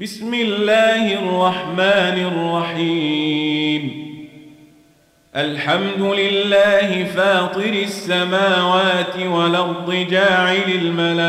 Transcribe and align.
بسم 0.00 0.34
الله 0.34 1.14
الرحمن 1.14 2.18
الرحيم. 2.32 4.04
الحمد 5.36 6.00
لله 6.00 7.04
فاطر 7.04 7.72
السماوات 7.82 9.16
والأرض 9.16 10.06
جاعل 10.10 10.62
الملائكة 10.82 11.28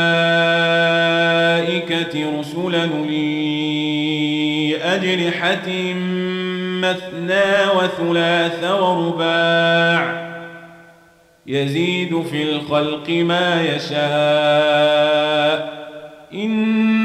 رسلا 2.39 2.86
لي 2.86 4.78
أجنحة 4.78 5.94
مثنى 6.82 7.54
وثلاث 7.78 8.63
ورباع. 8.72 10.26
يزيد 11.47 12.22
في 12.22 12.44
الخلق 12.44 13.10
ما 13.10 13.76
يشاء. 13.76 15.16
إن 16.34 17.05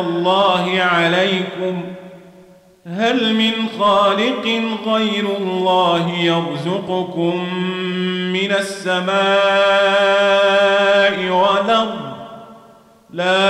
الله 0.00 0.80
عليكم. 0.80 1.82
هل 2.86 3.34
من 3.34 3.52
خالق 3.78 4.62
غير 4.86 5.26
الله 5.38 6.10
يرزقكم 6.10 7.54
من 8.32 8.52
السماء 8.52 9.16
والأرض؟ 11.28 12.00
لا 13.10 13.46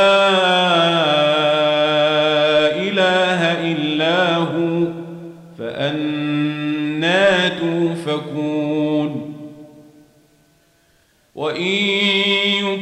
إله 2.77 3.73
إلا 3.73 4.37
هو 4.37 4.87
فأنا 5.59 7.48
توفكون. 7.48 9.37
وإن 11.35 11.86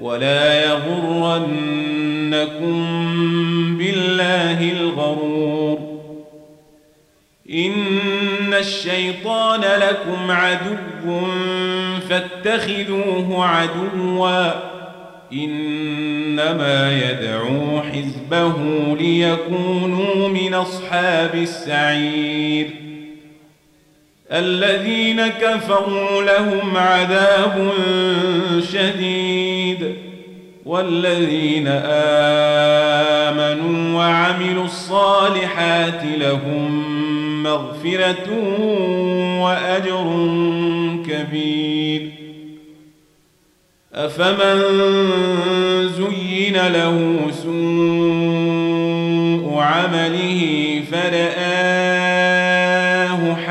ولا 0.00 0.64
يغرنكم 0.64 1.88
بالله 3.78 4.72
الغرور. 4.72 5.98
إن 7.52 8.54
الشيطان 8.54 9.60
لكم 9.60 10.30
عدو 10.30 11.20
فاتخذوه 12.08 13.46
عدوا. 13.46 14.52
إنما 15.32 16.98
يدعو 17.10 17.80
حزبه 17.80 18.54
ليكونوا 19.00 20.28
من 20.28 20.54
أصحاب 20.54 21.34
السعير. 21.34 22.87
الذين 24.32 25.28
كفروا 25.28 26.22
لهم 26.22 26.76
عذاب 26.76 27.72
شديد 28.72 29.94
والذين 30.64 31.66
آمنوا 33.26 33.98
وعملوا 33.98 34.64
الصالحات 34.64 36.02
لهم 36.18 37.42
مغفرة 37.42 38.28
وأجر 39.40 40.08
كبير. 41.08 42.02
أفمن 43.94 44.58
زين 45.88 46.56
له 46.66 47.16
سوء 47.42 48.68
عمله 49.60 50.67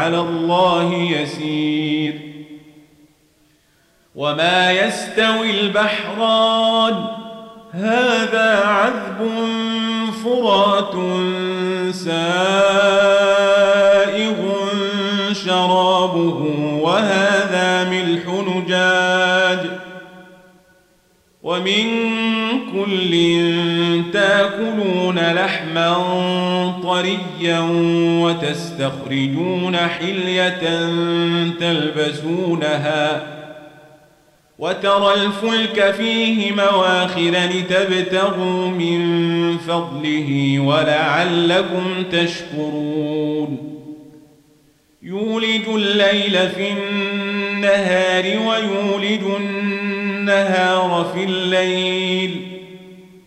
على 0.00 0.18
الله 0.18 0.94
يسير. 0.94 2.20
وما 4.14 4.72
يستوي 4.72 5.60
البحران 5.60 7.04
هذا 7.72 8.64
عذب 8.64 9.30
فرات 10.24 10.94
سائغ 11.94 12.20
شرابه 15.32 16.40
وهذا 16.82 17.84
ملح 17.90 18.26
نجاج. 18.28 19.70
ومن 21.42 22.19
كل 22.72 23.12
تاكلون 24.12 25.18
لحما 25.18 25.90
طريا 26.82 27.60
وتستخرجون 28.22 29.76
حلية 29.76 30.88
تلبسونها 31.60 33.22
وترى 34.58 35.14
الفلك 35.14 35.90
فيه 35.90 36.52
مواخر 36.52 37.32
لتبتغوا 37.54 38.68
من 38.68 39.00
فضله 39.58 40.58
ولعلكم 40.58 42.02
تشكرون. 42.12 43.58
يولج 45.02 45.68
الليل 45.74 46.48
في 46.48 46.70
النهار 46.70 48.24
ويولج 48.24 49.22
النهار 49.40 51.10
في 51.14 51.24
الليل. 51.24 52.49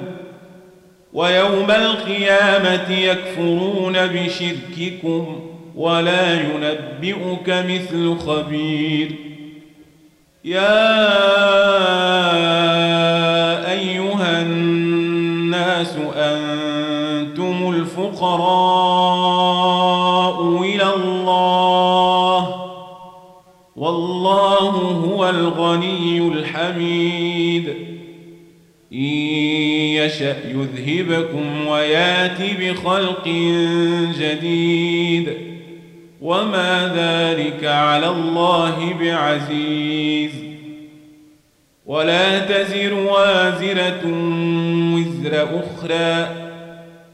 ويوم 1.13 1.71
القيامة 1.71 2.91
يكفرون 2.91 4.07
بشرككم 4.07 5.49
ولا 5.75 6.33
ينبئك 6.33 7.49
مثل 7.49 8.17
خبير. 8.17 9.11
يا 10.45 11.22
الحميد 26.77 27.73
إن 28.93 28.97
يشأ 28.97 30.35
يذهبكم 30.45 31.67
ويأت 31.67 32.41
بخلق 32.59 33.27
جديد. 34.19 35.33
وما 36.21 36.93
ذلك 36.95 37.65
على 37.65 38.07
الله 38.07 38.93
بعزيز. 38.99 40.31
ولا 41.85 42.39
تزر 42.39 42.93
وازرة 42.93 44.01
وزر 44.95 45.47
أخرى. 45.59 46.42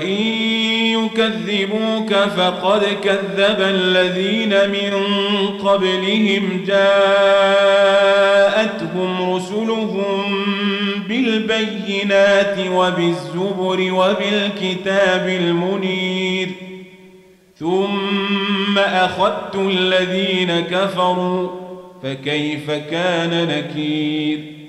وإن 0.00 0.22
يكذبوك 1.04 2.14
فقد 2.14 2.84
كذب 3.04 3.60
الذين 3.60 4.70
من 4.70 4.92
قبلهم 5.58 6.64
جاءتهم 6.66 7.50
رسلهم 9.34 10.22
بالبينات 11.08 12.56
وبالزبر 12.72 13.92
وبالكتاب 13.92 15.28
المنير 15.28 16.48
ثم 17.56 18.78
أخذت 18.78 19.54
الذين 19.54 20.60
كفروا 20.60 21.48
فكيف 22.02 22.70
كان 22.70 23.48
نكير 23.48 24.59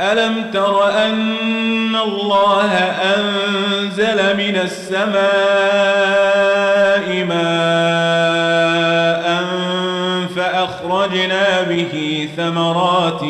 ألم 0.00 0.50
تر 0.52 0.88
أن 0.88 1.96
الله 1.96 2.72
أنزل 3.16 4.36
من 4.36 4.56
السماء 4.56 5.20
ماء 7.24 8.30
فأخرجنا 10.36 11.62
به 11.62 12.28
ثمرات 12.36 13.22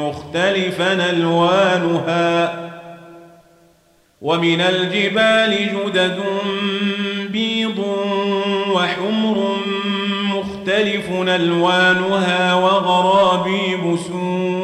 مختلفا 0.00 1.10
ألوانها 1.10 2.54
ومن 4.20 4.60
الجبال 4.60 5.56
جدد 5.74 6.20
بيض 7.30 7.84
وحمر 8.72 9.56
مختلف 10.34 11.10
ألوانها 11.10 12.54
وغرابيب 12.54 13.96
سود 13.96 14.63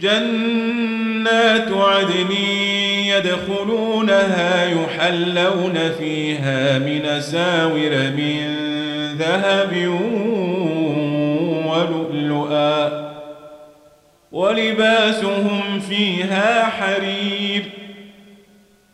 جنات 0.00 1.72
عدن 1.72 2.32
يدخلونها 3.06 4.64
يحلون 4.64 5.78
فيها 5.98 6.78
من 6.78 7.20
ساور 7.20 8.10
من 8.16 8.58
ذهب 9.18 9.76
ولؤلؤا 11.66 13.08
ولباسهم 14.32 15.80
فيها 15.88 16.64
حرير 16.64 17.64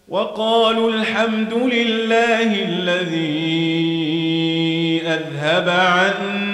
وقالوا 0.09 0.91
الحمد 0.93 1.55
لله 1.55 2.65
الذي 2.65 3.43
أذهب 5.07 5.69
عنا 5.69 6.54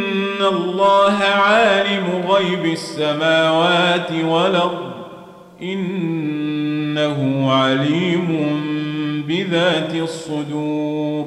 الله 0.57 1.17
عالم 1.23 2.23
غيب 2.29 2.65
السماوات 2.65 4.11
والأرض. 4.25 4.91
إنه 5.61 7.51
عليم 7.51 8.61
بذات 9.27 9.95
الصدور. 9.95 11.25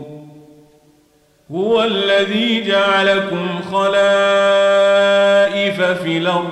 هو 1.52 1.82
الذي 1.82 2.64
جعلكم 2.64 3.48
خلائف 3.72 3.92
في 5.82 6.18
الأرض. 6.18 6.50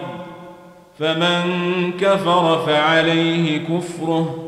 فمن 0.98 1.42
كفر 2.00 2.62
فعليه 2.66 3.58
كفره. 3.58 4.38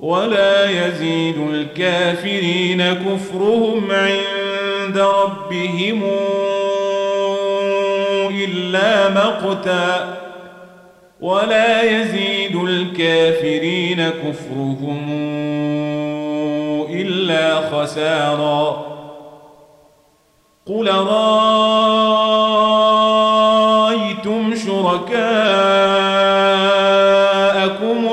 ولا 0.00 0.70
يزيد 0.70 1.36
الكافرين 1.52 2.82
كفرهم 2.92 3.90
عند 3.90 4.98
ربهم 4.98 6.02
إلا 8.66 9.08
مقتا 9.08 10.16
ولا 11.20 11.82
يزيد 11.82 12.56
الكافرين 12.56 14.10
كفرهم 14.10 15.06
إلا 16.90 17.70
خسارا 17.70 18.86
قل 20.66 20.88
رأيتم 20.88 21.34
شركاءكم 24.66 25.18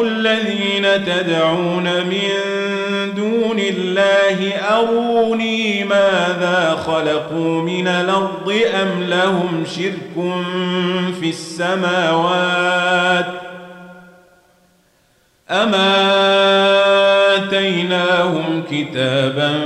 الذين 0.02 1.06
تدعون 1.06 1.84
من 1.84 2.30
دون 3.16 3.60
الله 3.60 4.54
أروني 4.56 5.62
ماذا 6.34 6.75
خلقوا 6.75 7.62
من 7.62 7.88
الأرض 7.88 8.54
أم 8.82 9.04
لهم 9.04 9.63
شرك 9.66 10.13
في 11.20 11.30
السماوات 11.30 13.25
أما 15.52 15.94
آتيناهم 17.36 18.63
كتابا 18.72 19.60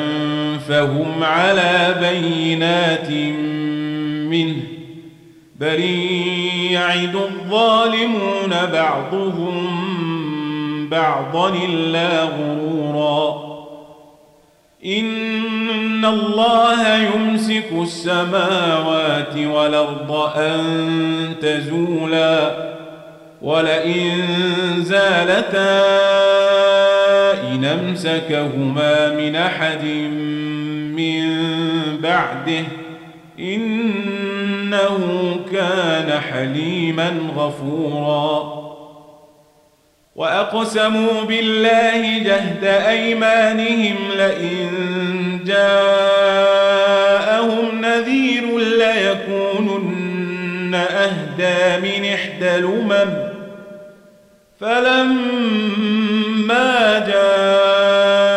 فهم 0.67 1.24
على 1.24 1.95
بينات 2.00 3.12
منه 4.29 4.63
بل 5.59 5.79
يعد 6.71 7.15
الظالمون 7.15 8.53
بعضهم 8.74 9.67
بعضا 10.89 11.50
إلا 11.50 12.24
غرورا 12.24 13.47
الله 16.05 16.97
يمسك 16.97 17.69
السماوات 17.81 19.37
والأرض 19.37 20.11
أن 20.37 20.63
تزولا 21.41 22.51
ولئن 23.41 24.11
زالتا 24.77 25.83
إن 27.53 27.65
أمسكهما 27.65 29.09
من 29.15 29.35
أحد 29.35 29.83
من 30.95 31.37
بعده 32.01 32.63
إنه 33.39 34.99
كان 35.51 36.19
حليما 36.19 37.13
غفورا 37.35 38.57
وأقسموا 40.15 41.21
بالله 41.27 42.17
جهد 42.17 42.63
أيمانهم 42.63 43.95
لئن 44.17 44.69
جاءهم 45.47 47.41
نذير 47.81 48.57
ليكونن 48.57 50.75
أهدى 50.75 51.87
من 51.87 52.05
إحدى 52.13 52.55
الأمم. 52.55 53.27
فلما 54.59 56.19
جاءهم 57.07 58.29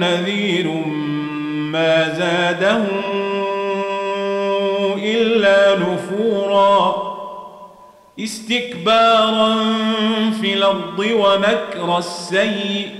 نذير 0.00 0.66
ما 1.72 2.14
زادهم 2.14 3.00
إلا 4.98 5.78
نفورا. 5.78 7.10
استكبارا 8.20 9.54
في 10.40 10.54
الأرض 10.54 10.98
ومكر 10.98 11.98
السيء. 11.98 12.99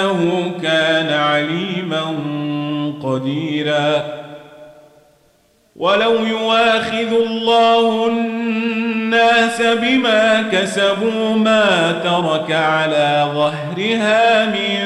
إنه 0.00 0.52
كان 0.62 1.12
عليما 1.12 2.02
قديراً. 3.02 4.24
ولو 5.76 6.24
يواخذ 6.24 7.12
الله 7.26 8.06
الناس 8.06 9.62
بما 9.62 10.44
كسبوا 10.52 11.36
ما 11.36 11.92
ترك 12.04 12.52
على 12.52 13.30
ظهرها 13.34 14.46
من 14.46 14.80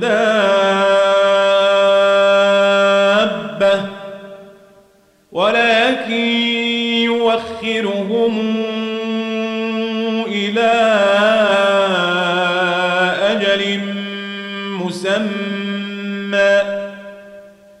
دابة 0.00 0.73